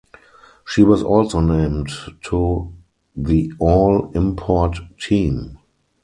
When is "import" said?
4.17-4.79